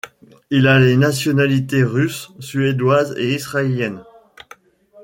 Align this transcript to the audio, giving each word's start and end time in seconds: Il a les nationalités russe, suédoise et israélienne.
Il 0.49 0.65
a 0.65 0.79
les 0.79 0.97
nationalités 0.97 1.83
russe, 1.83 2.31
suédoise 2.39 3.13
et 3.19 3.35
israélienne. 3.35 4.03